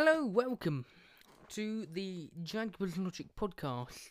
Hello, 0.00 0.24
welcome 0.24 0.84
to 1.48 1.84
the 1.86 2.30
Jaguars 2.44 2.96
Logic 2.96 3.26
podcast. 3.34 4.10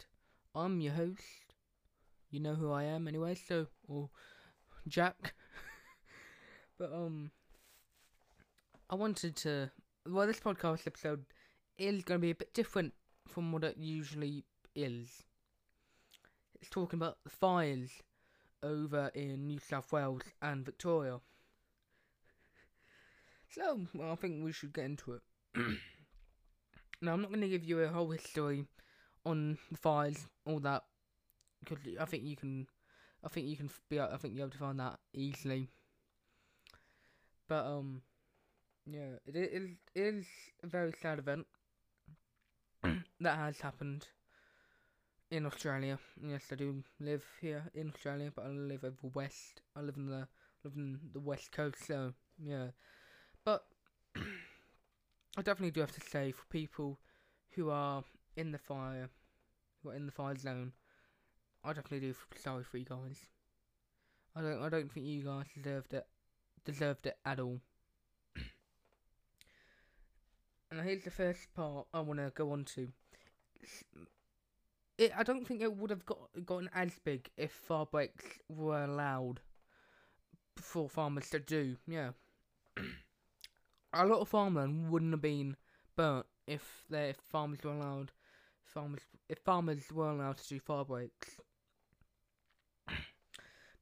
I'm 0.54 0.82
your 0.82 0.92
host. 0.92 1.54
You 2.30 2.42
know 2.42 2.56
who 2.56 2.74
I 2.74 2.84
am 2.84 3.08
anyway, 3.08 3.36
so 3.36 3.68
or 3.88 4.10
Jack. 4.86 5.34
but 6.78 6.92
um 6.92 7.32
I 8.90 8.96
wanted 8.96 9.38
to 9.38 9.72
well 10.06 10.28
this 10.28 10.42
podcast 10.42 10.88
episode 10.88 11.24
is 11.78 12.04
gonna 12.04 12.20
be 12.20 12.32
a 12.32 12.36
bit 12.36 12.54
different 12.54 12.94
from 13.26 13.54
what 13.54 13.64
it 13.64 13.78
usually 13.78 14.44
is. 14.76 15.24
It's 16.60 16.70
talking 16.70 17.00
about 17.00 17.20
the 17.24 17.30
fires 17.30 17.92
over 18.62 19.10
in 19.16 19.48
New 19.48 19.60
South 19.60 19.94
Wales 19.94 20.24
and 20.42 20.66
Victoria. 20.66 21.22
So, 23.50 23.88
well, 23.94 24.12
I 24.12 24.16
think 24.16 24.44
we 24.44 24.52
should 24.52 24.74
get 24.74 24.84
into 24.84 25.14
it. 25.14 25.22
now, 27.02 27.14
I'm 27.14 27.22
not 27.22 27.30
going 27.30 27.42
to 27.42 27.50
give 27.50 27.64
you 27.64 27.80
a 27.82 27.88
whole 27.88 28.10
history 28.12 28.66
on 29.26 29.58
the 29.72 29.78
fires, 29.78 30.28
all 30.46 30.60
that, 30.60 30.84
because 31.64 31.80
I 32.00 32.06
think 32.06 32.24
you 32.24 32.36
can, 32.36 32.68
I 33.24 33.30
think 33.30 33.48
you 33.48 33.58
can 33.58 33.70
be, 33.90 34.00
I 34.00 34.18
think 34.18 34.36
you're 34.36 34.44
able 34.44 34.52
to 34.52 34.58
find 34.58 34.80
that 34.80 35.00
easily. 35.14 35.70
But 37.48 37.66
um, 37.66 38.02
yeah, 38.86 39.18
it 39.26 39.36
is, 39.36 39.70
it 39.96 40.02
is 40.02 40.26
a 40.64 40.68
very 40.68 40.94
sad 41.02 41.20
event 41.20 41.48
that 43.20 43.38
has 43.38 43.60
happened 43.62 44.08
in 45.32 45.46
Australia. 45.46 45.98
Yes, 46.22 46.44
I 46.52 46.56
do 46.56 46.84
live 47.00 47.26
here 47.42 47.64
in 47.74 47.90
Australia, 47.90 48.32
but 48.36 48.46
I 48.46 48.50
live 48.50 48.84
over 48.84 49.08
west. 49.14 49.62
I 49.76 49.82
live 49.82 49.98
in 49.98 50.08
the 50.08 50.28
live 50.64 50.76
in 50.76 51.00
the 51.14 51.20
west 51.20 51.52
coast, 51.52 51.88
so 51.88 52.14
yeah. 52.44 52.68
But 53.44 53.64
I 55.38 55.44
definitely 55.44 55.72
do 55.72 55.82
have 55.82 55.92
to 55.92 56.02
say 56.02 56.32
for 56.32 56.46
people 56.50 56.98
who 57.52 57.70
are 57.70 58.04
in 58.36 58.52
the 58.52 58.58
fire, 58.58 59.10
who 59.82 59.92
are 59.92 59.94
in 59.94 60.08
the 60.08 60.12
fire 60.12 60.36
zone, 60.36 60.74
I 61.64 61.74
definitely 61.74 62.08
do 62.08 62.14
feel 62.14 62.42
sorry 62.42 62.64
for 62.64 62.78
you 62.78 62.86
guys. 62.86 63.28
I 64.36 64.42
don't. 64.42 64.64
I 64.64 64.70
don't 64.70 64.92
think 64.92 65.06
you 65.06 65.24
guys 65.24 65.46
deserved 65.54 65.94
it. 65.94 66.08
Deserved 66.66 67.06
it 67.06 67.18
at 67.24 67.40
all. 67.40 67.62
and 70.72 70.82
here's 70.82 71.04
the 71.04 71.12
first 71.12 71.54
part 71.54 71.86
I 71.94 72.00
want 72.00 72.20
to 72.20 72.32
go 72.34 72.52
on 72.52 72.66
to. 72.76 72.88
It, 74.98 75.12
I 75.16 75.22
don't 75.22 75.48
think 75.48 75.62
it 75.62 75.78
would 75.78 75.92
have 75.92 76.06
got 76.06 76.30
gotten 76.48 76.70
as 76.74 76.98
big 77.06 77.30
if 77.38 77.52
fire 77.52 77.86
breaks 77.86 78.40
were 78.50 78.84
allowed 78.84 79.42
for 80.56 80.90
farmers 80.90 81.30
to 81.30 81.40
do. 81.40 81.78
Yeah. 81.88 82.12
a 84.04 84.06
lot 84.06 84.22
of 84.22 84.30
farmland 84.30 84.90
wouldn't 84.90 85.14
have 85.14 85.22
been 85.22 85.56
burnt 85.96 86.26
if 86.46 86.86
their 86.90 87.14
farmers 87.14 87.60
were 87.64 87.72
allowed 87.72 88.12
farmers 88.66 89.02
if 89.30 89.40
farmers 89.40 89.92
were 89.92 90.10
allowed 90.10 90.38
to 90.38 90.48
do 90.48 90.60
fire 90.60 90.86
breaks. 90.86 91.40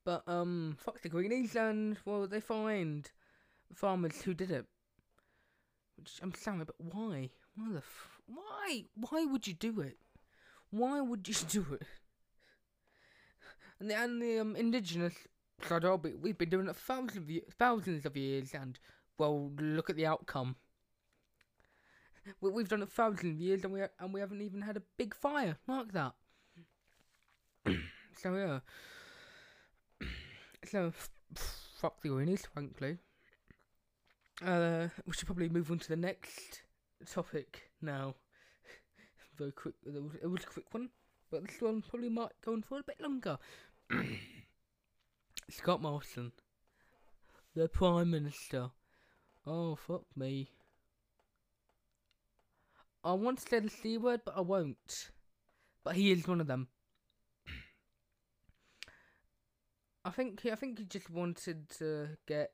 But 0.05 0.23
um, 0.27 0.77
fuck 0.79 1.01
the 1.01 1.09
greenies 1.09 1.55
and 1.55 1.97
well, 2.05 2.27
they 2.27 2.39
find 2.39 3.09
farmers 3.73 4.21
who 4.21 4.33
did 4.35 4.51
it. 4.51 4.65
Which 5.97 6.19
I'm 6.21 6.33
sorry, 6.33 6.63
but 6.65 6.75
why? 6.77 7.31
Why 7.55 7.71
the 7.71 7.77
f- 7.77 8.21
why? 8.27 8.85
Why 8.93 9.25
would 9.25 9.47
you 9.47 9.53
do 9.53 9.81
it? 9.81 9.97
Why 10.69 11.01
would 11.01 11.27
you 11.27 11.33
do 11.49 11.65
it? 11.73 11.87
And 13.79 13.89
the 13.89 13.95
and 13.95 14.21
the 14.21 14.39
um, 14.39 14.55
indigenous 14.55 15.15
side 15.67 15.83
we've 16.21 16.37
been 16.37 16.49
doing 16.49 16.67
it 16.67 16.75
thousands 16.75 17.17
of 17.17 17.29
years, 17.29 17.45
thousands 17.57 18.05
of 18.05 18.15
years, 18.15 18.53
and 18.53 18.77
well, 19.17 19.51
look 19.59 19.89
at 19.89 19.95
the 19.95 20.05
outcome. 20.05 20.55
We, 22.41 22.49
we've 22.49 22.67
done 22.67 22.81
it 22.81 22.89
thousands 22.89 23.35
of 23.35 23.39
years, 23.39 23.63
and 23.63 23.73
we 23.73 23.81
and 23.99 24.13
we 24.13 24.19
haven't 24.19 24.41
even 24.41 24.61
had 24.61 24.77
a 24.77 24.81
big 24.97 25.15
fire 25.15 25.57
like 25.67 25.91
that. 25.93 26.13
so 28.21 28.35
yeah. 28.35 28.59
So 30.71 30.91
fuck 31.75 32.01
the 32.01 32.09
greenies, 32.09 32.47
frankly. 32.51 32.97
Uh, 34.43 34.87
we 35.05 35.13
should 35.13 35.27
probably 35.27 35.47
move 35.47 35.69
on 35.69 35.77
to 35.77 35.89
the 35.89 35.95
next 35.95 36.63
topic 37.09 37.69
now. 37.81 38.15
Very 39.37 39.51
quick. 39.51 39.75
It 39.85 39.93
was, 39.93 40.15
it 40.23 40.27
was 40.27 40.43
a 40.43 40.47
quick 40.47 40.65
one, 40.71 40.89
but 41.29 41.45
this 41.45 41.61
one 41.61 41.83
probably 41.87 42.09
might 42.09 42.31
go 42.43 42.53
on 42.53 42.63
for 42.63 42.79
a 42.79 42.83
bit 42.83 42.99
longer. 42.99 43.37
Scott 45.49 45.81
Morrison, 45.83 46.31
the 47.55 47.69
Prime 47.69 48.09
Minister. 48.09 48.71
Oh, 49.47 49.75
fuck 49.75 50.03
me. 50.15 50.49
I 53.03 53.13
want 53.13 53.39
to 53.39 53.47
say 53.47 53.59
the 53.59 53.69
C 53.69 53.97
word, 53.97 54.21
but 54.25 54.35
I 54.35 54.41
won't. 54.41 55.11
But 55.83 55.95
he 55.95 56.11
is 56.11 56.27
one 56.27 56.41
of 56.41 56.47
them. 56.47 56.67
I 60.03 60.09
think 60.09 60.41
he, 60.41 60.51
I 60.51 60.55
think 60.55 60.79
he 60.79 60.85
just 60.85 61.09
wanted 61.09 61.69
to 61.77 62.09
get. 62.27 62.51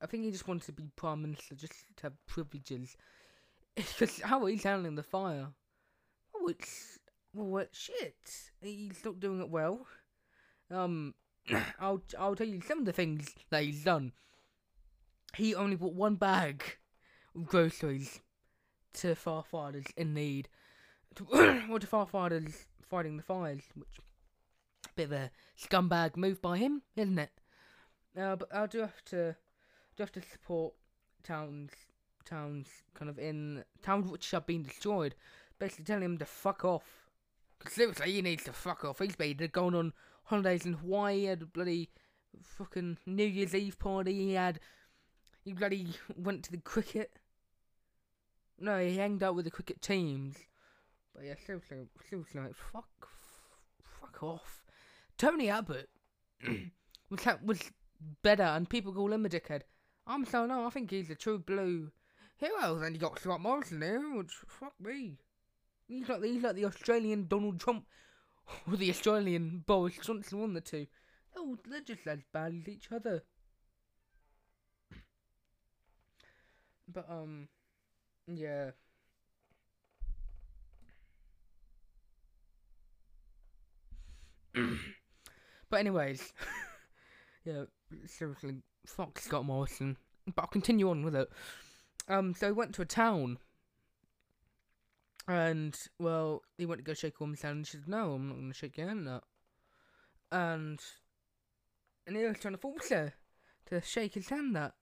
I 0.00 0.06
think 0.06 0.24
he 0.24 0.30
just 0.30 0.46
wanted 0.46 0.66
to 0.66 0.72
be 0.72 0.90
prime 0.94 1.22
minister, 1.22 1.54
just 1.56 1.84
to 1.96 2.02
have 2.04 2.26
privileges. 2.26 2.96
Because 3.74 4.20
how 4.20 4.44
he's 4.44 4.64
handling 4.64 4.96
the 4.96 5.02
fire. 5.02 5.48
Oh, 6.36 6.48
it's 6.48 6.98
well, 7.32 7.64
shit. 7.72 8.50
He's 8.60 9.02
not 9.04 9.18
doing 9.18 9.40
it 9.40 9.48
well. 9.48 9.86
Um, 10.70 11.14
I'll 11.80 12.02
I'll 12.18 12.36
tell 12.36 12.46
you 12.46 12.60
some 12.60 12.80
of 12.80 12.84
the 12.84 12.92
things 12.92 13.34
that 13.50 13.62
he's 13.62 13.84
done. 13.84 14.12
He 15.36 15.54
only 15.54 15.76
bought 15.76 15.94
one 15.94 16.16
bag 16.16 16.62
of 17.34 17.46
groceries 17.46 18.20
to 18.94 19.14
firefighters 19.14 19.86
in 19.96 20.14
need. 20.14 20.48
or 21.18 21.78
to 21.78 21.86
firefighters 21.86 22.66
fighting 22.88 23.16
the 23.16 23.22
fires, 23.22 23.62
which 23.74 23.98
bit 24.94 25.04
of 25.04 25.12
a 25.12 25.30
scumbag 25.58 26.16
move 26.16 26.42
by 26.42 26.58
him, 26.58 26.82
isn't 26.96 27.18
it? 27.18 27.30
Uh, 28.18 28.36
but 28.36 28.54
I 28.54 28.66
do 28.66 28.80
have 28.80 29.04
to 29.06 29.36
do 29.96 30.02
have 30.02 30.12
to 30.12 30.22
support 30.22 30.74
towns 31.22 31.70
towns 32.24 32.68
kind 32.94 33.08
of 33.08 33.18
in 33.18 33.64
towns 33.82 34.10
which 34.10 34.30
have 34.32 34.46
been 34.46 34.62
destroyed. 34.62 35.14
Basically 35.58 35.84
telling 35.84 36.04
him 36.04 36.18
to 36.18 36.24
fuck 36.24 36.64
off. 36.64 36.84
Cause 37.60 37.72
seriously, 37.72 38.12
he 38.12 38.22
needs 38.22 38.44
to 38.44 38.52
fuck 38.52 38.84
off. 38.84 38.98
He's 38.98 39.16
been 39.16 39.36
going 39.52 39.74
on 39.74 39.92
holidays 40.24 40.66
in 40.66 40.74
Hawaii. 40.74 41.24
Had 41.24 41.42
a 41.42 41.46
bloody 41.46 41.90
fucking 42.42 42.98
New 43.06 43.24
Year's 43.24 43.54
Eve 43.54 43.78
party. 43.78 44.12
He 44.12 44.32
had 44.32 44.60
he 45.44 45.52
bloody 45.52 45.88
went 46.16 46.44
to 46.44 46.52
the 46.52 46.58
cricket. 46.58 47.12
No, 48.58 48.78
he 48.78 48.96
hanged 48.96 49.22
out 49.22 49.34
with 49.34 49.44
the 49.44 49.50
cricket 49.50 49.82
teams. 49.82 50.36
But 51.14 51.24
yeah, 51.24 51.34
seriously, 51.44 51.88
seriously, 52.08 52.40
like, 52.40 52.54
fuck, 52.54 53.08
fuck 54.00 54.22
off. 54.22 54.62
Tony 55.18 55.50
Abbott 55.50 55.90
was 57.10 57.26
was 57.44 57.70
better, 58.22 58.42
and 58.42 58.68
people 58.68 58.92
call 58.92 59.12
him 59.12 59.26
a 59.26 59.28
dickhead. 59.28 59.62
I'm 60.06 60.24
so 60.24 60.46
no, 60.46 60.66
I 60.66 60.70
think 60.70 60.90
he's 60.90 61.10
a 61.10 61.14
true 61.14 61.38
blue 61.38 61.90
hero. 62.36 62.78
Then 62.78 62.94
you 62.94 63.00
got 63.00 63.18
Scott 63.18 63.40
Morrison 63.40 63.80
there, 63.80 64.00
which 64.00 64.32
fuck 64.48 64.74
me. 64.80 65.18
He's 65.86 66.08
like 66.08 66.22
he's 66.22 66.42
like 66.42 66.56
the 66.56 66.64
Australian 66.64 67.26
Donald 67.26 67.60
Trump 67.60 67.86
or 68.66 68.76
the 68.76 68.90
Australian 68.90 69.64
Boris 69.66 69.98
Johnson, 70.02 70.40
one 70.40 70.50
of 70.50 70.54
the 70.54 70.60
two. 70.60 70.86
Oh, 71.36 71.56
they're 71.68 71.80
just 71.80 72.06
as 72.06 72.20
bad 72.32 72.54
as 72.60 72.68
each 72.68 72.90
other. 72.92 73.22
But 76.92 77.08
um, 77.10 77.48
yeah. 78.26 78.70
but 85.70 85.80
anyways, 85.80 86.32
yeah, 87.44 87.64
seriously, 88.06 88.56
fuck 88.86 89.18
Scott 89.18 89.44
Morrison. 89.44 89.96
But 90.34 90.42
I'll 90.42 90.48
continue 90.48 90.90
on 90.90 91.02
with 91.02 91.16
it. 91.16 91.30
Um, 92.08 92.34
so 92.34 92.46
he 92.46 92.52
went 92.52 92.74
to 92.74 92.82
a 92.82 92.86
town, 92.86 93.38
and 95.26 95.78
well, 95.98 96.42
he 96.58 96.66
went 96.66 96.80
to 96.80 96.84
go 96.84 96.94
shake 96.94 97.14
a 97.20 97.22
woman's 97.22 97.42
hand, 97.42 97.56
and 97.58 97.66
she 97.66 97.78
said, 97.78 97.88
"No, 97.88 98.12
I'm 98.12 98.28
not 98.28 98.34
going 98.36 98.48
to 98.52 98.54
shake 98.54 98.76
your 98.76 98.88
hand." 98.88 99.06
That, 99.06 99.22
and 100.30 100.80
and 102.06 102.16
he 102.16 102.24
was 102.24 102.38
trying 102.38 102.54
to 102.54 102.58
force 102.60 102.90
her 102.90 103.14
to 103.66 103.80
shake 103.80 104.14
his 104.14 104.28
hand. 104.28 104.54
That, 104.54 104.74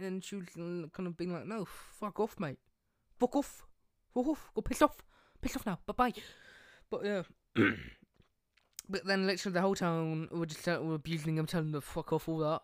and 0.00 0.24
she 0.24 0.36
was 0.36 0.46
kind 0.54 1.06
of 1.06 1.16
being 1.16 1.32
like, 1.32 1.46
"No, 1.46 1.64
fuck 1.64 2.20
off, 2.20 2.38
mate, 2.38 2.58
fuck 3.18 3.36
off, 3.36 3.66
fuck 4.12 4.26
off, 4.26 4.50
go 4.54 4.62
piss 4.62 4.82
off, 4.82 4.96
piss 5.40 5.56
off 5.56 5.66
now, 5.66 5.78
bye 5.86 5.92
bye." 5.92 6.12
But 6.90 7.04
yeah. 7.04 7.22
But 8.88 9.06
then 9.06 9.26
literally 9.26 9.54
the 9.54 9.62
whole 9.62 9.74
town 9.74 10.28
were 10.30 10.46
just 10.46 10.68
uh, 10.68 10.78
were 10.82 10.94
abusing 10.94 11.38
him, 11.38 11.46
telling 11.46 11.68
him 11.68 11.72
to 11.72 11.80
fuck 11.80 12.12
off, 12.12 12.28
all 12.28 12.38
that. 12.38 12.60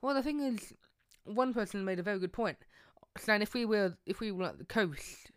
Well, 0.00 0.14
the 0.14 0.22
thing 0.22 0.40
is, 0.40 0.72
one 1.24 1.52
person 1.52 1.84
made 1.84 1.98
a 1.98 2.04
very 2.04 2.20
good 2.20 2.32
point, 2.32 2.58
saying 3.18 3.42
if 3.42 3.54
we 3.54 3.64
were 3.64 3.96
if 4.06 4.20
we 4.20 4.30
were 4.30 4.44
like 4.44 4.58
the 4.58 4.64
coast, 4.64 5.32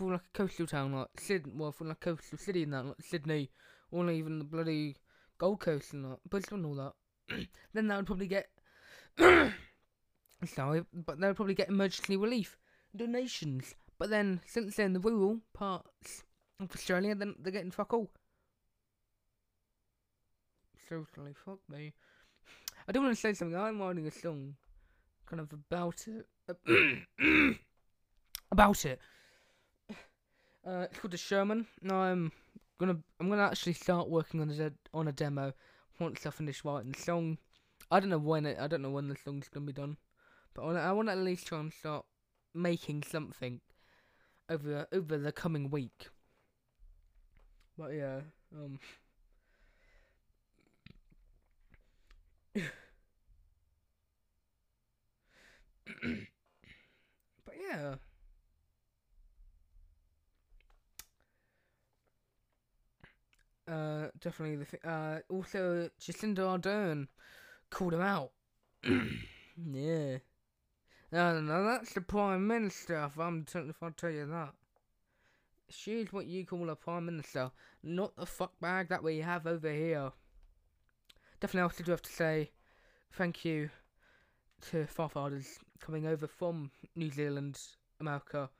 were 0.00 0.12
like 0.12 0.22
a 0.34 0.38
coastal 0.38 0.66
town 0.66 0.92
like 0.92 1.08
Sydney, 1.18 1.52
well, 1.54 1.74
were 1.78 1.86
like 1.86 1.98
a 1.98 2.04
coastal 2.16 2.38
city 2.38 2.62
in 2.62 2.70
that, 2.70 2.86
like 2.86 3.02
Sydney, 3.02 3.50
or 3.90 4.10
even 4.10 4.38
the 4.38 4.44
bloody 4.44 4.96
Gold 5.38 5.60
Coast 5.60 5.92
and 5.92 6.04
that, 6.04 6.18
Brisbane 6.28 6.64
and 6.64 6.66
all 6.66 6.74
that, 7.28 7.46
then 7.74 7.88
that 7.88 7.96
would 7.96 8.06
probably 8.06 8.28
get 8.28 8.48
sorry, 10.46 10.84
but 10.92 11.20
they'll 11.20 11.34
probably 11.34 11.54
get 11.54 11.68
emergency 11.68 12.16
relief 12.16 12.56
donations 12.94 13.74
But 13.98 14.10
then, 14.10 14.40
since 14.46 14.76
they're 14.76 14.86
in 14.86 14.92
the 14.92 15.00
rural 15.00 15.40
parts 15.52 16.24
of 16.60 16.70
Australia, 16.72 17.14
then 17.14 17.34
they're 17.40 17.52
getting 17.52 17.72
fuck 17.72 17.92
all. 17.92 18.10
Seriously, 20.88 21.34
fuck 21.44 21.58
me. 21.68 21.92
I 22.86 22.92
don't 22.92 23.04
want 23.04 23.14
to 23.14 23.20
say 23.20 23.34
something. 23.34 23.58
I'm 23.58 23.80
writing 23.80 24.06
a 24.06 24.10
song, 24.10 24.54
kind 25.26 25.40
of 25.40 25.52
about 25.52 26.06
it. 26.06 26.26
about 28.52 28.84
it. 28.84 29.00
Uh, 30.66 30.86
it's 30.90 30.98
called 30.98 31.12
the 31.12 31.18
Sherman. 31.18 31.66
Now 31.82 32.02
I'm 32.02 32.32
gonna 32.78 32.98
I'm 33.20 33.28
gonna 33.28 33.42
actually 33.42 33.72
start 33.72 34.08
working 34.08 34.40
on 34.40 34.50
a 34.50 34.72
on 34.94 35.08
a 35.08 35.12
demo 35.12 35.52
once 35.98 36.24
I 36.24 36.30
finish 36.30 36.64
writing 36.64 36.92
the 36.92 37.00
song. 37.00 37.38
I 37.90 38.00
don't 38.00 38.10
know 38.10 38.18
when 38.18 38.46
it. 38.46 38.58
I 38.60 38.68
don't 38.68 38.82
know 38.82 38.90
when 38.90 39.08
the 39.08 39.16
song's 39.24 39.48
gonna 39.48 39.66
be 39.66 39.72
done, 39.72 39.96
but 40.62 40.76
I 40.76 40.92
want 40.92 41.08
at 41.08 41.18
least 41.18 41.46
try 41.46 41.60
and 41.60 41.72
start 41.72 42.04
making 42.54 43.02
something 43.04 43.60
over 44.50 44.86
over 44.92 45.18
the 45.18 45.32
coming 45.32 45.70
week. 45.70 46.08
But 47.76 47.92
yeah, 47.94 48.20
um. 48.54 48.78
but 57.44 57.54
yeah. 57.68 57.94
Uh, 63.66 64.08
definitely 64.18 64.56
the 64.56 64.64
th- 64.64 64.82
uh 64.84 65.18
also 65.28 65.90
Jacinda 66.00 66.38
Ardern 66.38 67.06
called 67.70 67.94
him 67.94 68.00
out. 68.02 68.32
yeah. 69.56 70.18
No, 71.10 71.40
no, 71.40 71.64
that's 71.64 71.92
the 71.94 72.00
prime 72.00 72.46
minister. 72.46 73.04
If 73.04 73.18
I'm 73.18 73.44
t- 73.44 73.58
if 73.58 73.82
I 73.82 73.90
tell 73.90 74.10
you 74.10 74.26
that, 74.26 74.54
she's 75.70 76.12
what 76.12 76.26
you 76.26 76.44
call 76.44 76.68
a 76.70 76.76
prime 76.76 77.06
minister, 77.06 77.50
not 77.82 78.14
the 78.16 78.26
fuckbag 78.26 78.88
that 78.88 79.02
we 79.02 79.18
have 79.18 79.46
over 79.46 79.72
here. 79.72 80.12
Definitely, 81.40 81.62
also 81.62 81.84
do 81.84 81.90
have 81.92 82.02
to 82.02 82.12
say 82.12 82.50
thank 83.12 83.44
you 83.44 83.70
to 84.70 84.86
Farfathers 84.86 85.58
coming 85.80 86.06
over 86.06 86.26
from 86.26 86.70
New 86.94 87.10
Zealand, 87.10 87.58
America, 88.00 88.50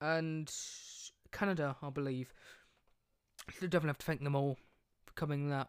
and 0.00 0.52
Canada, 1.32 1.76
I 1.82 1.90
believe. 1.90 2.32
So 3.58 3.66
definitely 3.66 3.88
have 3.88 3.98
to 3.98 4.06
thank 4.06 4.22
them 4.22 4.34
all 4.34 4.58
for 5.06 5.12
coming 5.14 5.48
that. 5.50 5.68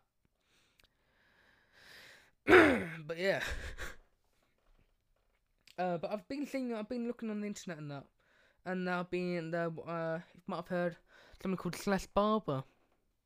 but 3.07 3.17
yeah. 3.17 3.41
Uh, 5.77 5.97
but 5.97 6.11
I've 6.11 6.27
been 6.27 6.47
seeing, 6.47 6.73
I've 6.73 6.89
been 6.89 7.07
looking 7.07 7.29
on 7.29 7.41
the 7.41 7.47
internet 7.47 7.77
and 7.77 7.91
that, 7.91 8.05
and 8.65 8.89
I've 8.89 9.09
been 9.11 9.51
there. 9.51 9.67
Uh, 9.87 10.19
you 10.33 10.41
might 10.47 10.57
have 10.57 10.67
heard 10.67 10.97
something 11.41 11.57
called 11.57 11.75
Celeste 11.75 12.13
Barber. 12.13 12.63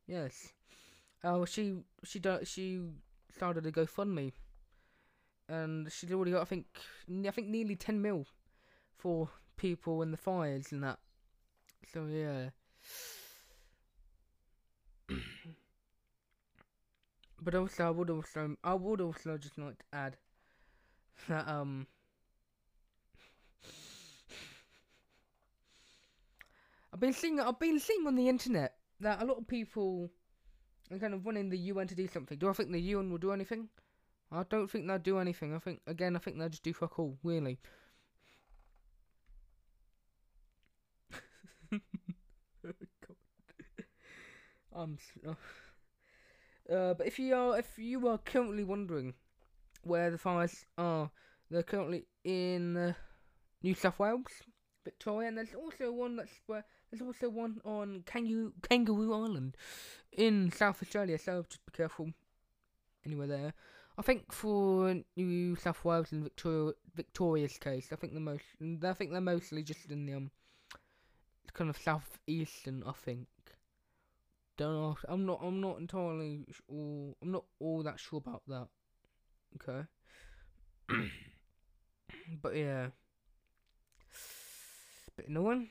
Yes. 0.07 0.51
Oh, 1.23 1.43
uh, 1.43 1.45
she 1.45 1.75
she 2.03 2.19
do, 2.19 2.39
she 2.43 2.81
started 3.33 3.65
a 3.65 3.71
GoFundMe, 3.71 4.33
and 5.47 5.91
she's 5.91 6.11
already 6.11 6.31
got 6.31 6.41
I 6.41 6.45
think 6.45 6.65
I 7.25 7.31
think 7.31 7.47
nearly 7.47 7.75
ten 7.75 8.01
mil 8.01 8.25
for 8.97 9.29
people 9.57 10.01
in 10.01 10.11
the 10.11 10.17
fires 10.17 10.71
and 10.71 10.83
that. 10.83 10.99
So 11.93 12.07
yeah. 12.07 12.49
but 17.41 17.55
also, 17.55 17.87
I 17.87 17.89
would 17.91 18.09
also, 18.09 18.55
I 18.63 18.73
would 18.73 19.01
also 19.01 19.37
just 19.37 19.57
like 19.57 19.77
to 19.79 19.85
add 19.93 20.17
that 21.27 21.47
um. 21.47 21.87
Been 27.01 27.11
seeing, 27.13 27.39
I've 27.39 27.59
been 27.59 27.79
seeing 27.79 28.07
on 28.07 28.15
the 28.15 28.29
internet 28.29 28.75
that 29.01 29.21
a 29.21 29.25
lot 29.25 29.39
of 29.39 29.47
people 29.47 30.09
are 30.91 30.99
kind 30.99 31.13
of 31.13 31.25
wanting 31.25 31.49
the 31.49 31.57
UN 31.57 31.87
to 31.87 31.95
do 31.95 32.07
something. 32.07 32.37
Do 32.37 32.47
I 32.49 32.53
think 32.53 32.71
the 32.71 32.79
UN 32.79 33.09
will 33.11 33.17
do 33.17 33.33
anything? 33.33 33.67
I 34.31 34.43
don't 34.49 34.69
think 34.69 34.87
they'll 34.87 34.99
do 34.99 35.17
anything. 35.17 35.53
I 35.53 35.59
think 35.59 35.81
again, 35.87 36.15
I 36.15 36.19
think 36.19 36.37
they'll 36.37 36.47
just 36.47 36.63
do 36.63 36.73
fuck 36.73 36.97
all, 36.99 37.17
really. 37.23 37.59
I'm. 44.73 44.97
Uh, 45.27 45.33
uh, 46.73 46.93
but 46.93 47.07
if 47.07 47.19
you 47.19 47.35
are, 47.35 47.59
if 47.59 47.77
you 47.77 48.07
are 48.07 48.17
currently 48.19 48.63
wondering 48.63 49.15
where 49.83 50.11
the 50.11 50.17
fires 50.17 50.65
are, 50.77 51.11
they're 51.49 51.63
currently 51.63 52.05
in 52.23 52.77
uh, 52.77 52.93
New 53.63 53.75
South 53.75 53.99
Wales, 53.99 54.43
Victoria, 54.85 55.27
and 55.27 55.37
there's 55.37 55.53
also 55.53 55.91
one 55.91 56.15
that's 56.15 56.39
where 56.45 56.63
there's 56.91 57.01
also 57.01 57.29
one 57.29 57.61
on 57.63 58.03
Kangaroo 58.05 58.53
Kangaroo 58.67 59.13
Island 59.13 59.55
in 60.11 60.51
South 60.51 60.81
Australia. 60.81 61.17
So 61.17 61.45
just 61.49 61.65
be 61.65 61.71
careful 61.71 62.11
anywhere 63.05 63.27
there. 63.27 63.53
I 63.97 64.01
think 64.01 64.31
for 64.31 65.01
New 65.15 65.55
South 65.55 65.83
Wales 65.83 66.11
and 66.11 66.23
Victoria, 66.23 66.73
Victoria's 66.95 67.57
case, 67.57 67.89
I 67.91 67.95
think 67.95 68.13
the 68.13 68.19
most, 68.19 68.43
I 68.83 68.93
think 68.93 69.11
they're 69.11 69.21
mostly 69.21 69.63
just 69.63 69.91
in 69.91 70.05
the 70.05 70.13
um, 70.13 70.31
kind 71.53 71.69
of 71.69 71.77
southeastern. 71.77 72.83
I 72.85 72.93
think 72.93 73.27
don't 74.61 74.73
know. 74.73 74.97
I'm 75.07 75.25
not. 75.25 75.39
I'm 75.41 75.59
not 75.59 75.79
entirely. 75.79 76.45
All, 76.69 77.17
I'm 77.21 77.31
not 77.31 77.45
all 77.59 77.83
that 77.83 77.99
sure 77.99 78.19
about 78.19 78.43
that. 78.47 78.67
Okay. 79.55 79.87
but 82.41 82.55
yeah. 82.55 82.87
Bit 85.17 85.29
annoying. 85.29 85.69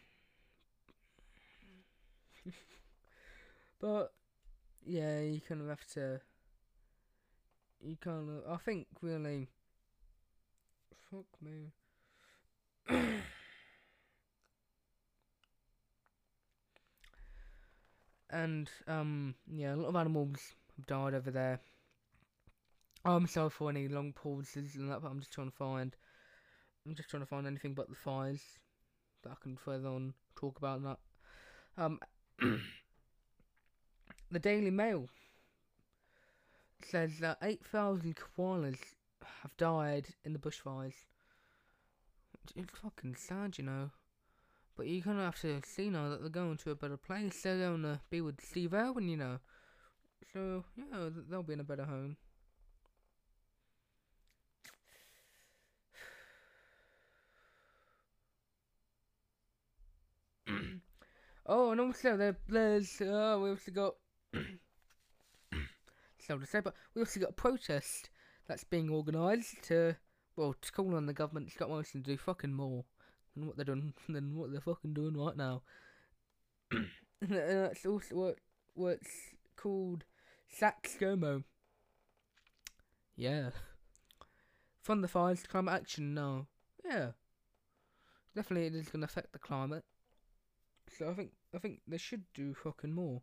But 3.81 4.13
yeah, 4.85 5.21
you 5.21 5.41
kind 5.41 5.61
of 5.61 5.69
have 5.69 5.87
to. 5.95 6.21
You 7.83 7.97
kind 7.97 8.29
of. 8.31 8.43
I 8.53 8.57
think 8.59 8.87
really. 9.01 9.49
Fuck 11.11 11.27
me. 11.43 11.73
and 18.31 18.71
um, 18.87 19.35
yeah, 19.51 19.75
a 19.75 19.77
lot 19.77 19.89
of 19.89 19.97
animals 19.97 20.55
have 20.77 20.87
died 20.87 21.15
over 21.15 21.31
there. 21.31 21.59
I'm 23.05 23.27
sorry 23.27 23.51
for 23.51 23.71
any 23.71 23.89
long 23.89 24.13
pauses 24.13 24.77
and 24.77 24.91
that, 24.91 25.03
but 25.03 25.11
I'm 25.11 25.21
just 25.21 25.33
trying 25.33 25.51
to 25.51 25.57
find. 25.57 25.97
I'm 26.87 26.95
just 26.95 27.09
trying 27.11 27.23
to 27.23 27.27
find 27.27 27.47
anything 27.47 27.75
but 27.75 27.89
the 27.89 27.95
fires 27.95 28.43
that 29.23 29.31
I 29.31 29.35
can 29.43 29.57
further 29.57 29.89
on 29.89 30.15
talk 30.37 30.59
about 30.59 30.83
that. 30.83 30.99
Um, 31.77 32.01
the 34.31 34.39
Daily 34.39 34.71
Mail 34.71 35.09
says 36.85 37.19
that 37.21 37.39
8,000 37.43 38.17
koalas 38.17 38.79
have 39.43 39.57
died 39.57 40.09
in 40.25 40.33
the 40.33 40.39
bushfires. 40.39 40.95
It's 42.57 42.79
fucking 42.83 43.17
sad, 43.17 43.59
you 43.59 43.65
know. 43.65 43.91
But 44.77 44.87
you 44.87 45.03
kind 45.03 45.19
of 45.19 45.25
have 45.25 45.41
to 45.41 45.61
see 45.67 45.91
now 45.91 46.09
that 46.09 46.21
they're 46.21 46.31
going 46.31 46.57
to 46.59 46.71
a 46.71 46.75
better 46.75 46.97
place. 46.97 47.43
They're 47.43 47.59
going 47.59 47.83
to 47.83 48.01
be 48.09 48.21
with 48.21 48.41
Steve 48.41 48.73
Irwin, 48.73 49.09
you 49.09 49.17
know. 49.17 49.39
So, 50.33 50.65
yeah, 50.77 51.09
they'll 51.29 51.43
be 51.43 51.55
in 51.55 51.61
a 51.61 51.65
better 51.65 51.85
home. 51.85 52.17
oh, 61.47 61.73
and 61.73 61.81
also 61.81 62.17
there, 62.17 62.37
there's, 62.49 63.01
uh, 63.01 63.39
we 63.43 63.51
also 63.51 63.73
got, 63.73 63.95
so 66.19 66.39
to 66.39 66.47
say, 66.47 66.61
but 66.61 66.75
we 66.95 67.03
also 67.03 67.21
got 67.21 67.31
a 67.31 67.35
protest 67.35 68.11
that's 68.47 68.65
being 68.65 68.91
organised 68.91 69.63
to, 69.65 69.97
well, 70.37 70.55
to 70.61 70.73
call 70.73 70.95
on 70.95 71.07
the 71.07 71.13
government, 71.13 71.51
Scott 71.51 71.69
Morrison, 71.69 72.03
to 72.03 72.11
do 72.11 72.17
fucking 72.17 72.53
more 72.53 72.85
than 73.35 73.47
what 73.47 73.57
they're 73.57 73.65
doing 73.65 73.95
than 74.09 74.37
what 74.37 74.53
they're 74.53 74.61
fucking 74.61 74.95
doing 74.95 75.17
right 75.17 75.37
now. 75.37 75.63
and 76.71 76.89
that's 77.21 77.87
also 77.87 78.15
what 78.15 78.37
what's 78.75 79.11
called 79.57 80.05
Sack 80.49 80.89
ScoMo. 80.89 81.45
Yeah. 83.17 83.51
From 84.83 85.03
the 85.03 85.09
fires 85.09 85.43
to 85.43 85.49
climate 85.49 85.75
action 85.75 86.15
now. 86.15 86.47
Yeah. 86.85 87.11
Definitely 88.35 88.69
it 88.69 88.75
is 88.75 88.89
gonna 88.89 89.05
affect 89.05 89.33
the 89.33 89.39
climate. 89.39 89.85
So 90.97 91.11
I 91.11 91.15
think 91.15 91.33
I 91.55 91.59
think 91.59 91.81
they 91.87 91.99
should 91.99 92.25
do 92.35 92.55
fucking 92.55 92.93
more. 92.93 93.23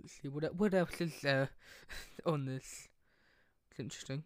Let's 0.00 0.14
see 0.20 0.28
what 0.28 0.54
what 0.54 0.74
else 0.74 1.00
is 1.00 1.20
there 1.20 1.50
on 2.26 2.46
this. 2.46 2.88
It's 3.70 3.80
interesting. 3.80 4.24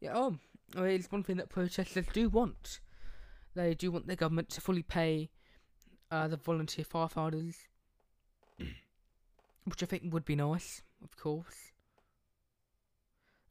Yeah, 0.00 0.12
oh, 0.14 0.38
it's 0.76 1.10
one 1.10 1.22
thing 1.24 1.36
that 1.38 1.48
protesters 1.48 2.06
do 2.12 2.28
want. 2.28 2.80
They 3.54 3.74
do 3.74 3.90
want 3.90 4.06
the 4.06 4.16
government 4.16 4.50
to 4.50 4.60
fully 4.60 4.82
pay 4.82 5.30
uh, 6.10 6.28
the 6.28 6.36
volunteer 6.36 6.84
firefighters, 6.84 7.56
which 9.64 9.82
I 9.82 9.86
think 9.86 10.12
would 10.12 10.24
be 10.24 10.36
nice. 10.36 10.82
of 11.02 11.16
course. 11.16 11.72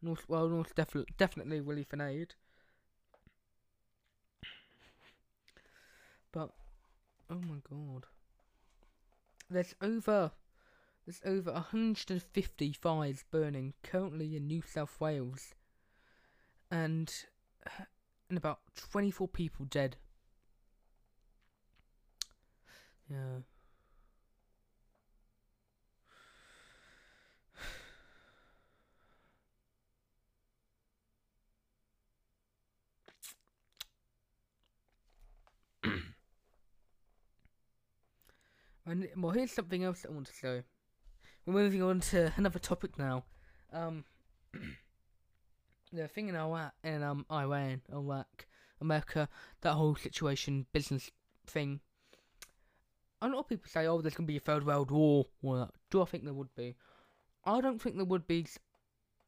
Also, 0.06 0.24
well, 0.28 0.52
also 0.54 0.72
definitely, 0.76 1.14
definitely 1.18 1.60
relief 1.60 1.92
and 1.92 2.02
aid. 2.02 2.36
But, 6.32 6.52
oh 7.30 7.36
my 7.36 7.58
god. 7.70 8.06
There's 9.50 9.76
over, 9.82 10.32
there's 11.06 11.22
over 11.26 11.52
150 11.54 12.74
fires 12.74 13.24
burning 13.32 13.74
currently 13.84 14.36
in 14.36 14.48
New 14.48 14.62
South 14.62 15.00
Wales. 15.00 15.56
And, 16.70 17.14
and 18.30 18.38
about 18.38 18.60
24 18.92 19.28
people 19.30 19.66
dead. 19.66 19.98
Yeah. 23.10 23.40
And 38.88 39.10
well, 39.18 39.34
here's 39.34 39.52
something 39.52 39.84
else 39.84 40.06
I 40.08 40.14
want 40.14 40.28
to 40.28 40.34
say. 40.34 40.62
We're 41.46 41.54
moving 41.54 41.84
on 41.84 42.00
to 42.00 42.32
another 42.38 42.60
topic 42.60 42.98
now. 42.98 43.26
Um, 43.74 44.06
the 45.92 46.08
thing 46.08 46.30
in 46.30 46.38
Iraq, 46.38 46.74
in 46.86 47.04
um 47.04 47.26
Iran, 47.30 47.82
Iraq, 47.92 48.46
America, 48.80 49.28
that 49.62 49.74
whole 49.74 49.96
situation, 49.96 50.68
business 50.72 51.12
thing. 51.46 51.82
A 53.22 53.28
lot 53.28 53.40
of 53.40 53.50
people 53.50 53.70
say, 53.70 53.86
"Oh, 53.88 54.00
there's 54.00 54.16
gonna 54.16 54.26
be 54.26 54.38
a 54.38 54.42
third 54.42 54.66
world 54.66 54.90
war." 54.90 55.26
Well, 55.42 55.70
do 55.90 56.02
I 56.02 56.06
think 56.06 56.24
there 56.24 56.34
would 56.34 56.56
be? 56.56 56.76
I 57.44 57.60
don't 57.60 57.82
think 57.82 57.98
there 57.98 58.06
would 58.06 58.26
be. 58.26 58.48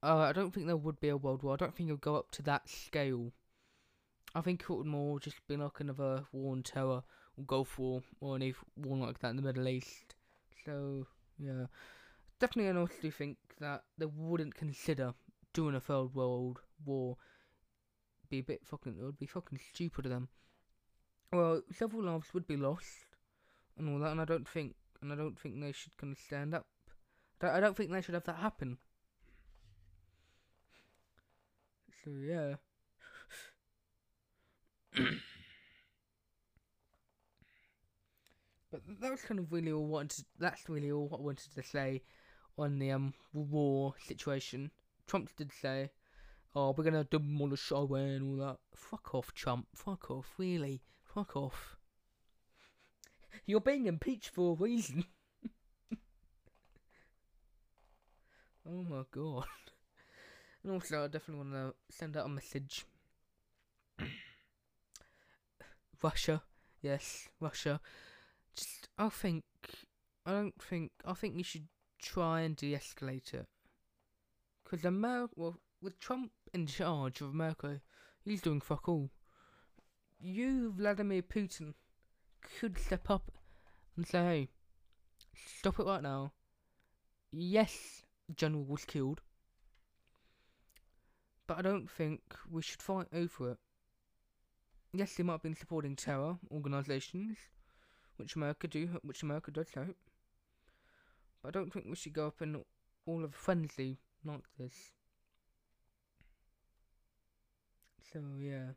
Uh, 0.02 0.20
I 0.20 0.32
don't 0.32 0.54
think 0.54 0.68
there 0.68 0.78
would 0.78 1.02
be 1.02 1.10
a 1.10 1.18
world 1.18 1.44
war. 1.44 1.56
I 1.56 1.58
don't 1.58 1.76
think 1.76 1.90
it 1.90 1.94
would 1.94 2.02
go 2.02 2.16
up 2.16 2.32
to 2.32 2.42
that 2.44 2.70
scale. 2.70 3.34
I 4.34 4.40
think 4.40 4.62
it 4.62 4.70
would 4.70 4.86
more 4.86 5.20
just 5.20 5.46
be 5.50 5.58
like 5.58 5.82
another 5.82 6.28
war 6.32 6.54
on 6.54 6.64
terror 6.64 7.04
Gulf 7.48 7.78
War 7.80 8.02
or 8.20 8.36
any 8.36 8.54
war 8.76 8.98
like 8.98 9.20
that 9.20 9.30
in 9.30 9.36
the 9.36 9.42
Middle 9.42 9.68
East. 9.68 10.16
So 10.66 11.08
yeah, 11.38 11.66
definitely, 12.40 12.70
I 12.70 12.76
honestly 12.76 13.12
think 13.12 13.38
that 13.60 13.84
they 13.98 14.06
wouldn't 14.06 14.56
consider 14.56 15.14
doing 15.54 15.76
a 15.76 15.80
third 15.80 16.14
world 16.14 16.60
war. 16.86 17.18
Be 18.30 18.40
a 18.40 18.44
bit 18.44 18.62
fucking. 18.66 18.98
It 19.00 19.04
would 19.04 19.20
be 19.20 19.26
fucking 19.26 19.60
stupid 19.74 20.06
of 20.06 20.12
them. 20.12 20.30
Well, 21.32 21.62
several 21.72 22.04
lives 22.04 22.34
would 22.34 22.48
be 22.48 22.58
lost 22.58 23.16
and 23.78 23.90
all 23.90 24.00
that, 24.00 24.12
and 24.12 24.22
I 24.22 24.26
don't 24.26 24.48
think, 24.48 24.76
and 25.02 25.12
I 25.12 25.16
don't 25.16 25.40
think 25.40 25.60
they 25.60 25.72
should 25.72 25.98
kind 25.98 26.12
of 26.14 26.20
stand 26.20 26.54
up. 26.54 26.66
I 27.42 27.60
don't 27.60 27.76
think 27.76 27.92
they 27.92 28.02
should 28.02 28.16
have 28.16 28.26
that 28.26 28.38
happen. 28.38 28.78
So 32.04 32.12
yeah. 32.12 32.56
But 38.72 38.82
that 39.02 39.12
was 39.12 39.22
kind 39.22 39.40
of 39.40 39.52
really 39.52 39.72
all 39.72 39.88
wanted. 39.88 40.26
That's 40.38 40.70
really 40.70 40.92
all 40.92 41.10
I 41.18 41.22
wanted 41.22 41.54
to 41.56 41.64
say 41.64 42.04
on 42.58 42.78
the 42.78 42.92
um 42.92 43.14
war 43.34 43.96
situation. 44.06 44.72
Trump 45.08 45.36
did 45.36 45.52
say, 45.52 45.90
"Oh, 46.56 46.76
we're 46.78 46.84
gonna 46.84 47.04
demolish 47.04 47.72
Iran 47.72 48.10
and 48.10 48.42
all 48.42 48.48
that." 48.48 48.60
Fuck 48.76 49.16
off, 49.16 49.34
Trump. 49.34 49.68
Fuck 49.74 50.12
off. 50.12 50.36
Really. 50.38 50.84
Fuck 51.04 51.36
off. 51.36 51.78
You're 53.46 53.62
being 53.62 53.88
impeached 53.88 54.30
for 54.30 54.52
a 54.52 54.56
reason. 54.64 55.06
oh 58.68 58.84
my 58.84 59.04
god. 59.10 59.46
And 60.64 60.74
also, 60.74 61.06
I 61.06 61.08
definitely 61.08 61.50
want 61.50 61.54
to 61.54 61.74
send 61.96 62.18
out 62.18 62.26
a 62.26 62.30
message. 62.30 62.86
Russia, 66.04 66.44
yes, 66.82 67.30
Russia 67.40 67.82
just 68.60 68.90
I 68.98 69.10
think 69.10 69.44
I 70.26 70.32
don't 70.32 70.62
think 70.62 70.92
I 71.06 71.14
think 71.14 71.38
you 71.38 71.44
should 71.44 71.68
try 72.02 72.42
and 72.42 72.56
de-escalate 72.56 73.34
it 73.34 73.48
because 74.64 74.86
America, 74.86 75.34
well, 75.36 75.56
with 75.82 76.00
Trump 76.00 76.32
in 76.54 76.68
charge 76.68 77.22
of 77.22 77.30
America, 77.30 77.82
he's 78.24 78.42
doing 78.42 78.62
fuck 78.62 78.88
all. 78.88 79.10
You, 80.20 80.74
Vladimir 80.76 81.22
Putin, 81.22 81.74
could 82.60 82.78
step 82.78 83.10
up 83.10 83.32
and 83.96 84.06
say, 84.06 84.20
"Hey, 84.20 84.50
stop 85.34 85.80
it 85.80 85.86
right 85.86 86.04
now." 86.04 86.34
Yes, 87.32 88.04
general 88.36 88.66
was 88.66 88.84
killed, 88.84 89.22
but 91.48 91.58
I 91.58 91.62
don't 91.62 91.90
think 91.90 92.22
we 92.50 92.62
should 92.62 92.82
fight 92.82 93.08
over 93.14 93.52
it. 93.52 93.58
Yes, 94.92 95.16
he 95.16 95.24
might 95.24 95.34
have 95.34 95.44
been 95.44 95.56
supporting 95.56 95.96
terror 95.96 96.40
organisations 96.52 97.38
which 98.20 98.36
America 98.36 98.68
do, 98.68 99.00
which 99.04 99.24
America 99.24 99.52
does 99.52 99.74
hope. 99.74 99.98
But 101.42 101.50
I 101.50 101.52
don't 101.60 101.70
think 101.74 101.86
we 101.90 101.96
should 101.98 102.14
go 102.14 102.28
up 102.28 102.42
in 102.42 102.64
all 103.06 103.26
of 103.26 103.36
frenzy 103.36 104.00
like 104.24 104.46
this. 104.58 104.94
So 108.12 108.20
yeah. 108.38 108.74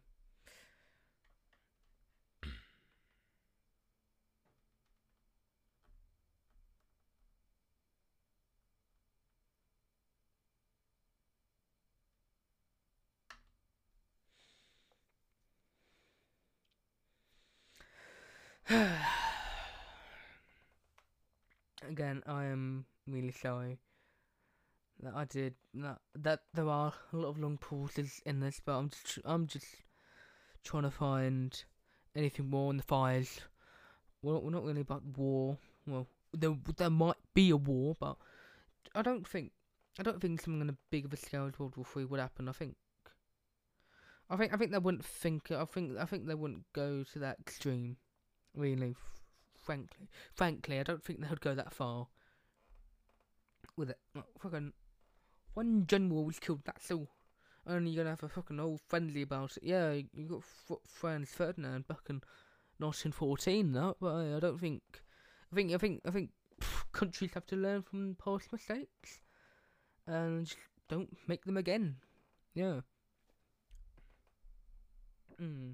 again, 21.93 22.23
I 22.27 22.45
am 22.45 22.87
really 23.07 23.33
sorry 23.33 23.79
that 25.03 25.15
I 25.15 25.25
did 25.25 25.55
that. 25.75 25.99
That 26.15 26.41
there 26.55 26.69
are 26.69 26.93
a 27.13 27.17
lot 27.17 27.29
of 27.29 27.39
long 27.39 27.59
pauses 27.59 28.21
in 28.25 28.41
this, 28.41 28.61
but 28.65 28.73
I'm 28.73 28.91
just 28.91 29.19
I'm 29.25 29.47
just 29.47 29.67
trying 30.65 30.85
to 30.85 30.91
find 30.91 31.63
anything 32.17 32.49
more 32.49 32.71
in 32.71 32.79
the 32.79 32.83
fires. 32.83 33.41
Well, 34.23 34.41
we're 34.41 34.51
not 34.51 34.65
really 34.65 34.81
about 34.81 35.03
war. 35.17 35.59
Well, 35.87 36.07
there 36.33 36.57
there 36.77 36.91
might 36.91 37.17
be 37.35 37.51
a 37.51 37.57
war, 37.57 37.97
but 37.99 38.17
I 38.95 39.03
don't 39.03 39.27
think 39.27 39.53
I 39.99 40.03
don't 40.03 40.21
think 40.21 40.41
something 40.41 40.63
on 40.63 40.71
a 40.71 40.77
big 40.91 41.05
of 41.05 41.13
a 41.13 41.17
scale 41.17 41.47
as 41.47 41.59
World 41.59 41.77
War 41.77 41.85
Three 41.85 42.05
would 42.05 42.21
happen. 42.21 42.49
I 42.49 42.53
think 42.53 42.77
I 44.31 44.37
think 44.37 44.55
I 44.55 44.57
think 44.57 44.73
they 44.73 44.79
wouldn't 44.79 45.05
think. 45.05 45.51
I 45.51 45.65
think 45.65 45.99
I 45.99 46.05
think 46.05 46.27
they 46.27 46.35
wouldn't 46.35 46.65
go 46.73 47.05
to 47.13 47.19
that 47.19 47.39
extreme. 47.41 47.97
Really, 48.55 48.95
frankly. 49.63 50.09
Frankly, 50.35 50.79
I 50.79 50.83
don't 50.83 51.03
think 51.03 51.21
they 51.21 51.29
would 51.29 51.41
go 51.41 51.55
that 51.55 51.73
far 51.73 52.09
with 53.77 53.91
it. 53.91 53.99
Like, 54.15 54.25
fucking 54.39 54.73
one 55.55 55.87
general 55.87 56.25
was 56.25 56.39
killed. 56.39 56.63
That's 56.65 56.91
all. 56.91 57.09
Only 57.67 57.91
you're 57.91 58.03
gonna 58.03 58.11
have 58.17 58.23
a 58.25 58.29
fucking 58.29 58.59
old 58.59 58.81
friendly 58.89 59.23
about 59.23 59.57
it. 59.57 59.63
Yeah, 59.63 59.93
you 59.93 60.29
got 60.29 60.39
F- 60.71 60.79
Franz 60.87 61.31
Ferdinand 61.31 61.87
back 61.87 62.03
in 62.09 62.23
1914, 62.79 63.73
that. 63.73 63.97
But 64.01 64.15
I, 64.15 64.37
I 64.37 64.41
don't 64.41 64.59
think. 64.61 64.83
I 65.53 65.55
think. 65.55 65.73
I 65.73 65.79
think. 65.79 66.01
I 66.05 66.11
think 66.11 66.31
pff, 66.61 66.85
countries 66.93 67.35
have 67.35 67.47
to 67.47 67.57
learn 67.57 67.83
from 67.83 68.17
past 68.23 68.53
mistakes 68.53 69.21
and 70.07 70.47
just 70.47 70.59
don't 70.89 71.17
make 71.29 71.45
them 71.45 71.57
again. 71.57 71.97
Yeah. 72.55 72.81
Hmm. 75.39 75.73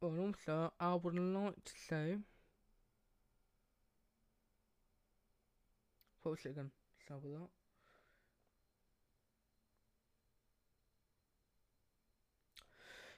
Also, 0.00 0.72
I 0.78 0.94
would 0.94 1.18
like 1.18 1.64
to 1.64 1.72
say. 1.88 2.16
What 6.22 6.32
was 6.32 6.46
it 6.46 6.50
again? 6.50 6.70
With 7.10 7.22
that. 7.22 7.48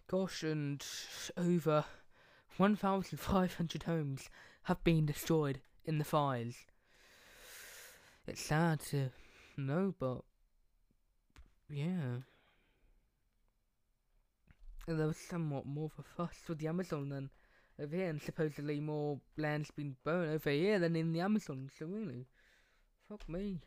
Gosh, 0.07 0.43
and 0.43 0.85
over 1.37 1.85
1,500 2.57 3.83
homes 3.85 4.29
have 4.65 4.83
been 4.85 5.07
destroyed 5.07 5.61
in 5.85 5.99
the 5.99 6.05
fires. 6.05 6.57
It's 8.27 8.41
sad 8.41 8.81
to 8.91 9.11
know, 9.57 9.95
but 9.99 10.23
yeah 11.69 12.21
and 14.87 14.99
there 14.99 15.07
was 15.07 15.17
somewhat 15.17 15.67
more 15.67 15.87
of 15.87 15.99
a 15.99 16.03
fuss 16.03 16.37
with 16.49 16.59
the 16.59 16.69
Amazon 16.69 17.09
than 17.09 17.31
over 17.81 17.97
here, 17.97 18.09
and 18.09 18.21
supposedly 18.21 18.81
more 18.81 19.21
land's 19.37 19.71
been 19.71 19.97
burned 20.05 20.31
over 20.31 20.51
here 20.51 20.79
than 20.79 20.97
in 20.97 21.13
the 21.13 21.21
Amazon, 21.21 21.71
so 21.79 21.87
really, 21.87 22.27
fuck 23.09 23.29
me. 23.29 23.61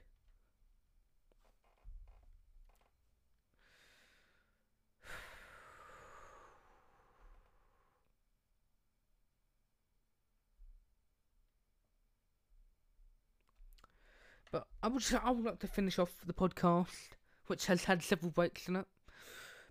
But 14.52 14.68
I 14.84 14.88
would, 14.88 15.02
just, 15.02 15.26
I 15.26 15.32
would 15.32 15.44
like 15.44 15.60
to 15.62 15.68
finish 15.68 15.98
off 15.98 16.12
the 16.24 16.32
podcast, 16.32 17.16
which 17.48 17.66
has 17.66 17.86
had 17.86 18.04
several 18.04 18.32
breaks 18.32 18.68
in 18.68 18.76
it. 18.76 18.86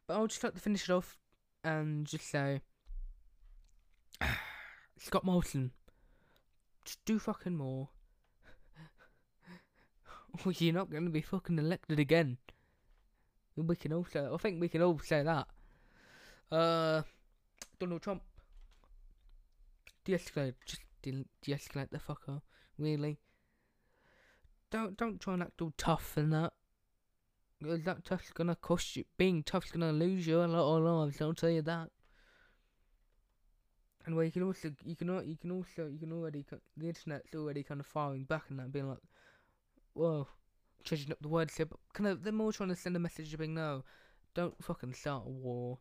But 0.09 0.17
I 0.17 0.21
would 0.21 0.31
just 0.31 0.43
like 0.43 0.55
to 0.55 0.61
finish 0.61 0.91
it 0.91 0.93
off 0.93 1.17
and 1.65 2.07
just 2.07 2.29
say, 2.29 2.63
Scott 4.99 5.25
Morrison, 5.25 5.73
just 6.85 7.05
do 7.05 7.19
fucking 7.19 7.57
more. 7.57 7.89
or 10.45 10.53
you're 10.53 10.75
not 10.75 10.91
going 10.91 11.05
to 11.05 11.11
be 11.11 11.21
fucking 11.21 11.59
elected 11.59 11.99
again. 11.99 12.39
We 13.57 13.77
can 13.77 13.93
all 13.93 14.07
say, 14.11 14.27
I 14.27 14.37
think 14.39 14.61
we 14.61 14.69
can 14.69 14.83
all 14.83 14.99
say 14.99 15.23
that. 15.23 15.47
Uh, 16.51 17.03
Donald 17.79 18.03
Trump, 18.03 18.23
de-escalate, 20.05 20.55
just 20.65 20.83
de- 21.03 21.27
de-escalate 21.43 21.91
the 21.91 21.99
fucker, 21.99 22.41
really. 22.79 23.19
Don't 24.71 24.97
don't 24.97 25.21
try 25.21 25.35
and 25.35 25.43
act 25.43 25.61
all 25.61 25.75
tough 25.77 26.17
and 26.17 26.33
that. 26.33 26.55
That 27.63 28.05
tough's 28.05 28.33
gonna 28.33 28.57
cost 28.57 28.97
you. 28.97 29.05
Being 29.17 29.43
tough's 29.43 29.71
gonna 29.71 29.93
lose 29.93 30.27
you 30.27 30.43
a 30.43 30.47
lot 30.47 30.77
of 30.77 30.83
lives. 30.83 31.21
I'll 31.21 31.35
tell 31.35 31.51
you 31.51 31.63
that. 31.63 31.91
And 34.05 34.17
well, 34.17 34.25
you 34.25 34.33
can 34.33 34.43
also 34.43 34.73
you 34.85 34.97
can 34.97 35.09
you 35.29 35.37
can 35.37 35.51
also 35.53 35.87
you 35.87 35.99
can 35.99 36.13
already 36.13 36.45
the 36.77 36.89
internet's 36.89 37.35
already 37.35 37.63
kind 37.63 37.81
of 37.81 37.87
firing 37.87 38.25
back 38.25 38.45
and 38.49 38.59
that, 38.59 38.73
being 38.73 38.89
like, 38.89 38.99
whoa, 39.95 40.27
changing 40.83 41.13
up 41.13 41.21
the 41.21 41.29
words 41.29 41.57
here, 41.57 41.67
but 41.67 41.79
kind 41.93 42.09
of 42.09 42.25
they're 42.25 42.33
more 42.33 42.53
trying 42.53 42.71
to 42.71 42.77
send 42.77 42.97
a 42.97 42.99
message 42.99 43.33
of 43.33 43.39
being 43.39 43.55
no, 43.55 43.85
don't 44.35 44.63
fucking 44.63 44.95
start 44.95 45.25
a 45.27 45.31
war. 45.31 45.79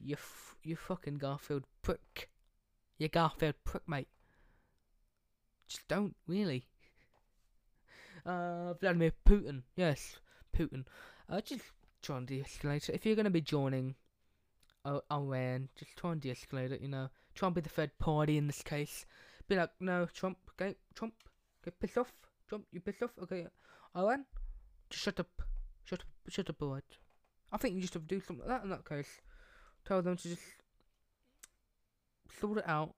You 0.00 0.14
f- 0.14 0.56
you 0.62 0.76
fucking 0.76 1.18
Garfield 1.18 1.64
prick. 1.82 2.30
You 2.98 3.08
Garfield 3.08 3.56
prick, 3.64 3.86
mate. 3.86 4.08
Just 5.68 5.86
don't 5.88 6.16
really. 6.26 6.66
Uh, 8.24 8.74
Vladimir 8.74 9.10
Putin, 9.26 9.62
yes, 9.74 10.20
Putin. 10.56 10.84
Uh, 11.28 11.40
just 11.40 11.62
try 12.02 12.18
and 12.18 12.26
de-escalate 12.26 12.88
it. 12.88 12.94
If 12.94 13.06
you're 13.06 13.16
gonna 13.16 13.30
be 13.30 13.40
joining 13.40 13.94
Iran, 14.84 15.68
just 15.76 15.96
try 15.96 16.12
and 16.12 16.20
de-escalate 16.20 16.72
it. 16.72 16.80
You 16.80 16.88
know, 16.88 17.08
try 17.34 17.46
and 17.46 17.54
be 17.54 17.60
the 17.60 17.68
third 17.68 17.98
party 17.98 18.36
in 18.36 18.46
this 18.46 18.62
case. 18.62 19.06
Be 19.48 19.56
like, 19.56 19.70
no, 19.80 20.06
Trump, 20.06 20.38
okay, 20.50 20.76
Trump, 20.94 21.14
get 21.64 21.78
pissed 21.80 21.98
off. 21.98 22.12
Trump, 22.48 22.66
you 22.70 22.80
pissed 22.80 23.02
off, 23.02 23.10
okay, 23.22 23.46
Iran, 23.96 24.24
just 24.90 25.02
shut 25.02 25.20
up, 25.20 25.42
shut 25.84 26.00
up, 26.00 26.06
shut 26.28 26.50
up, 26.50 26.62
alright. 26.62 26.84
I 27.50 27.56
think 27.56 27.74
you 27.74 27.80
just 27.80 27.94
have 27.94 28.06
to 28.06 28.14
do 28.14 28.20
something 28.20 28.46
like 28.46 28.58
that 28.58 28.64
in 28.64 28.70
that 28.70 28.88
case. 28.88 29.20
Tell 29.86 30.00
them 30.02 30.16
to 30.16 30.28
just 30.28 30.42
sort 32.38 32.58
it 32.58 32.68
out, 32.68 32.94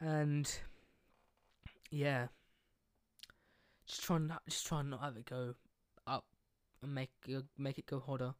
and 0.00 0.52
yeah, 1.90 2.28
just 3.86 4.02
try 4.02 4.16
and 4.16 4.28
not, 4.28 4.42
just 4.48 4.66
try 4.66 4.80
and 4.80 4.90
not 4.90 5.00
have 5.00 5.16
it 5.16 5.28
go 5.28 5.54
and 6.82 6.94
make 6.94 7.10
it, 7.26 7.44
make 7.58 7.78
it 7.78 7.86
go 7.86 8.00
hotter. 8.00 8.34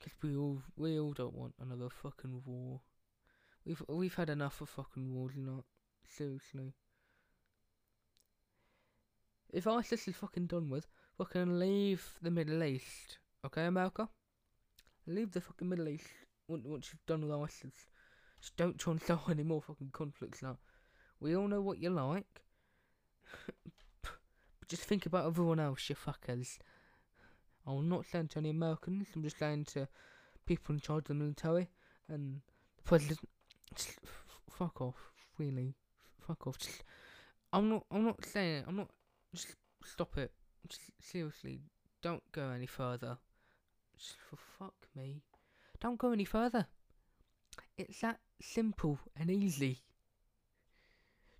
Cause 0.00 0.12
we 0.22 0.36
all 0.36 0.62
we 0.76 0.98
all 0.98 1.12
don't 1.12 1.34
want 1.34 1.54
another 1.60 1.88
fucking 1.88 2.42
war. 2.44 2.80
We've 3.64 3.82
we've 3.88 4.14
had 4.14 4.28
enough 4.28 4.60
of 4.60 4.68
fucking 4.68 5.12
wars, 5.14 5.34
know. 5.36 5.64
Seriously. 6.06 6.74
If 9.50 9.66
ISIS 9.66 10.08
is 10.08 10.16
fucking 10.16 10.46
done 10.46 10.68
with, 10.68 10.88
fucking 11.16 11.58
leave 11.58 12.14
the 12.20 12.30
Middle 12.30 12.62
East, 12.64 13.18
okay, 13.46 13.66
America? 13.66 14.08
Leave 15.06 15.30
the 15.30 15.40
fucking 15.40 15.68
Middle 15.68 15.88
East 15.88 16.08
once 16.48 16.90
you've 16.92 17.06
done 17.06 17.22
with 17.22 17.40
ISIS. 17.40 17.86
Just 18.40 18.56
don't 18.56 18.78
try 18.78 18.92
and 18.92 19.02
start 19.02 19.22
any 19.30 19.44
more 19.44 19.62
fucking 19.62 19.90
conflicts 19.92 20.42
now. 20.42 20.58
We 21.20 21.36
all 21.36 21.48
know 21.48 21.62
what 21.62 21.78
you 21.78 21.90
like. 21.90 22.42
but 24.02 24.68
just 24.68 24.82
think 24.82 25.06
about 25.06 25.26
everyone 25.26 25.60
else, 25.60 25.88
you 25.88 25.94
fuckers. 25.94 26.58
I'm 27.66 27.88
not 27.88 28.04
saying 28.06 28.28
to 28.28 28.38
any 28.38 28.50
Americans, 28.50 29.06
I'm 29.14 29.22
just 29.22 29.38
saying 29.38 29.64
to 29.72 29.88
people 30.46 30.74
in 30.74 30.80
charge 30.80 31.04
of 31.04 31.08
the 31.08 31.14
military 31.14 31.68
and 32.08 32.40
the 32.76 32.82
president. 32.82 33.28
Just 33.74 33.98
fuck 34.50 34.80
off, 34.80 35.12
really. 35.38 35.74
Fuck 36.26 36.46
off. 36.46 36.58
Just, 36.58 36.84
I'm 37.52 37.68
not. 37.68 37.84
I'm 37.90 38.04
not 38.04 38.24
saying. 38.24 38.58
It. 38.58 38.64
I'm 38.68 38.76
not. 38.76 38.90
Just 39.34 39.54
stop 39.84 40.16
it. 40.18 40.30
Just 40.68 40.82
seriously, 41.00 41.60
don't 42.02 42.22
go 42.32 42.50
any 42.50 42.66
further. 42.66 43.18
Just 43.96 44.16
for 44.28 44.36
fuck 44.58 44.74
me, 44.94 45.22
don't 45.80 45.98
go 45.98 46.12
any 46.12 46.24
further. 46.24 46.66
It's 47.76 48.00
that 48.00 48.18
simple 48.40 48.98
and 49.16 49.30
easy. 49.30 49.80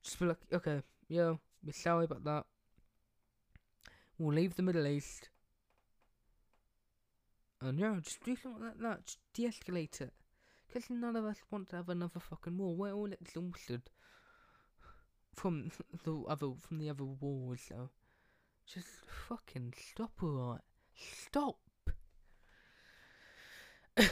Just 0.03 0.19
be 0.19 0.27
like, 0.27 0.39
okay, 0.53 0.83
yeah, 1.09 1.35
we're 1.65 1.73
sorry 1.73 2.05
about 2.05 2.25
that. 2.25 2.45
We'll 4.19 4.35
leave 4.35 4.55
the 4.55 4.63
Middle 4.63 4.87
East. 4.87 5.31
And 7.65 7.79
yeah, 7.79 7.97
just 8.03 8.23
do 8.23 8.37
something 8.37 8.63
like 8.63 8.79
that. 8.81 9.07
Just 9.07 9.19
de-escalate 9.33 10.03
it. 10.03 10.13
Because 10.67 10.91
none 10.91 11.17
of 11.17 11.25
us 11.25 11.39
want 11.51 11.71
to 11.71 11.77
have 11.77 11.89
another 11.89 12.21
fucking 12.21 12.59
war. 12.59 12.75
We're 12.75 12.93
all 12.93 13.11
exhausted 13.11 13.83
from 15.35 15.71
the 16.05 16.23
other 16.29 16.51
from 16.61 16.79
the 16.79 16.91
other 16.91 17.05
wars. 17.05 17.63
So 17.69 17.89
just 18.67 18.89
fucking 19.29 19.73
stop, 19.93 20.13
alright? 20.23 20.61
Stop. 20.95 21.57
but 23.97 24.11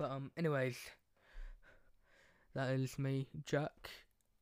um, 0.00 0.32
anyways, 0.36 0.76
that 2.54 2.70
is 2.70 2.98
me, 2.98 3.28
Jack. 3.44 3.90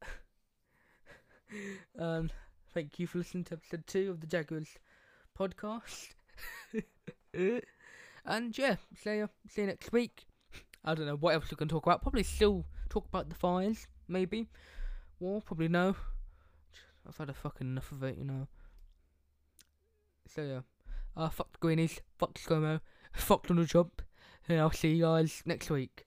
um, 1.98 2.30
thank 2.72 2.98
you 2.98 3.06
for 3.06 3.18
listening 3.18 3.44
to 3.44 3.54
episode 3.54 3.86
two 3.86 4.10
of 4.10 4.20
the 4.20 4.26
Jaguars 4.26 4.78
podcast. 5.38 6.14
And 8.24 8.56
yeah, 8.58 8.76
see 8.96 9.16
you, 9.16 9.28
see 9.48 9.62
you 9.62 9.66
next 9.66 9.92
week. 9.92 10.26
I 10.84 10.94
don't 10.94 11.06
know 11.06 11.16
what 11.16 11.34
else 11.34 11.50
we 11.50 11.56
can 11.56 11.68
talk 11.68 11.86
about. 11.86 12.02
Probably 12.02 12.22
still 12.22 12.64
talk 12.88 13.06
about 13.06 13.28
the 13.28 13.34
fires, 13.34 13.86
maybe. 14.08 14.48
War, 15.20 15.40
probably 15.40 15.68
no. 15.68 15.96
I've 17.06 17.16
had 17.16 17.30
a 17.30 17.34
fucking 17.34 17.66
enough 17.66 17.92
of 17.92 18.02
it, 18.02 18.18
you 18.18 18.24
know. 18.24 18.48
So 20.26 20.42
yeah, 20.42 20.60
uh, 21.16 21.28
fuck 21.28 21.52
the 21.52 21.58
Greenies, 21.58 22.00
fuck 22.18 22.34
ScoMo, 22.34 22.80
fuck 23.12 23.46
Donald 23.46 23.68
Trump, 23.68 24.02
and 24.48 24.58
I'll 24.58 24.70
see 24.70 24.94
you 24.94 25.02
guys 25.02 25.42
next 25.44 25.70
week. 25.70 26.06